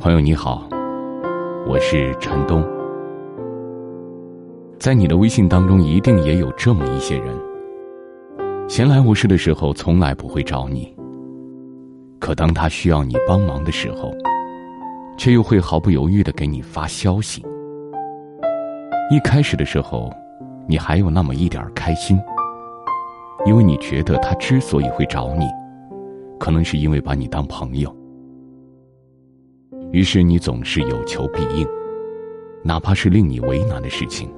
[0.00, 0.66] 朋友你好，
[1.66, 2.66] 我是陈东。
[4.78, 7.36] 在你的微信当中，一定也有这么一些人，
[8.66, 10.90] 闲来无事的时候从来不会找你，
[12.18, 14.10] 可当他需要你帮忙的时候，
[15.18, 17.44] 却又会毫不犹豫的给你发消息。
[19.10, 20.10] 一开始的时候，
[20.66, 22.18] 你还有那么一点开心，
[23.44, 25.44] 因为你觉得他之所以会找你，
[26.38, 27.94] 可能是因为把你当朋友。
[29.92, 31.66] 于是你总是有求必应，
[32.62, 34.32] 哪怕是令你为难的事情，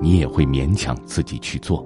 [0.00, 1.84] 你也会勉强自己去做。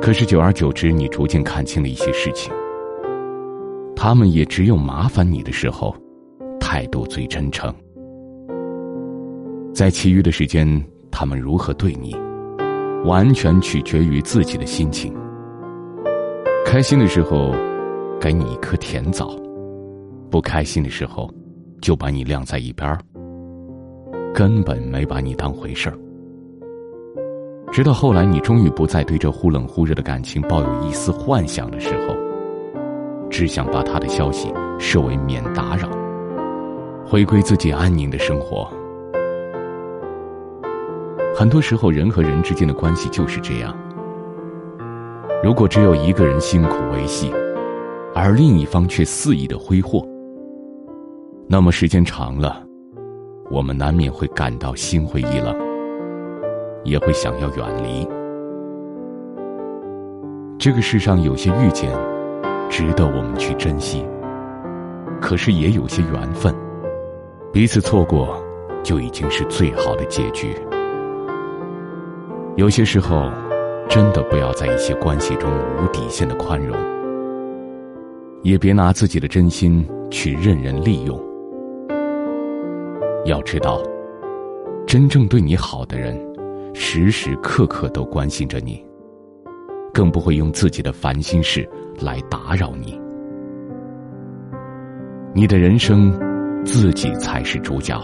[0.00, 2.52] 可是久而久之，你逐渐看清了一些事情，
[3.94, 5.94] 他们也只有麻烦你的时候，
[6.60, 7.74] 态度最真诚。
[9.74, 10.66] 在其余的时间，
[11.10, 12.16] 他们如何对你，
[13.04, 15.12] 完全取决于自己的心情。
[16.64, 17.54] 开心的时候，
[18.20, 19.36] 给你一颗甜枣。
[20.30, 21.30] 不开心的时候，
[21.80, 22.98] 就把你晾在一边儿，
[24.34, 25.98] 根本没把你当回事儿。
[27.72, 32.16] 直到后来，你终于不再对这忽冷忽热的感情抱有一丝幻想的时候，
[33.28, 35.88] 只想把他的消息设为免打扰，
[37.04, 38.68] 回归自己安宁的生活。
[41.34, 43.76] 很多时候，人和人之间的关系就是这样：
[45.42, 47.30] 如果只有一个人辛苦维系，
[48.14, 50.06] 而另一方却肆意的挥霍。
[51.48, 52.60] 那么时间长了，
[53.52, 55.56] 我们难免会感到心灰意冷，
[56.82, 58.06] 也会想要远离。
[60.58, 61.88] 这个世上有些遇见，
[62.68, 64.04] 值得我们去珍惜；
[65.20, 66.52] 可是也有些缘分，
[67.52, 68.42] 彼此错过，
[68.82, 70.48] 就已经是最好的结局。
[72.56, 73.30] 有些时候，
[73.88, 76.76] 真的不要在一些关系中无底线的宽容，
[78.42, 81.16] 也别拿自己的真心去任人利用。
[83.26, 83.82] 要知道，
[84.86, 86.16] 真正对你好的人，
[86.74, 88.84] 时时刻刻都关心着你，
[89.92, 91.68] 更不会用自己的烦心事
[92.00, 92.98] 来打扰你。
[95.34, 96.12] 你的人生，
[96.64, 98.00] 自己才是主角，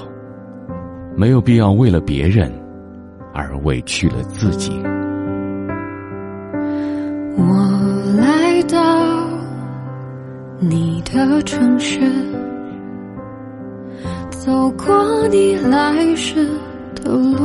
[1.17, 2.53] 没有必要为了别人
[3.33, 4.73] 而委屈了自己。
[7.39, 7.45] 我
[8.19, 8.79] 来到
[10.59, 12.01] 你的城市。
[14.33, 16.49] 走过你来时
[16.97, 17.37] 的路，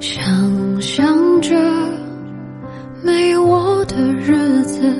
[0.00, 1.54] 想象着
[3.04, 4.92] 没有我的日子，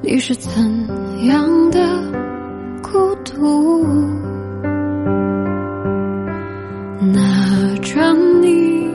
[0.00, 0.50] 你是怎
[1.26, 1.78] 样的
[2.80, 3.84] 孤独？
[7.12, 8.88] 拿着你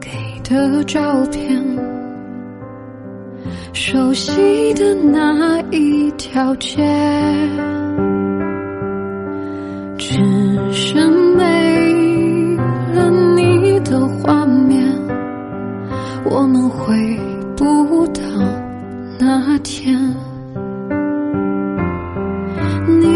[0.00, 0.10] 给
[0.44, 1.85] 的照片。
[3.88, 6.84] 熟悉的那一条街，
[9.96, 10.18] 只
[10.72, 12.56] 剩没
[12.92, 14.92] 了你的画面，
[16.24, 16.96] 我们回
[17.56, 18.22] 不到
[19.20, 19.96] 那天。
[22.88, 23.15] 你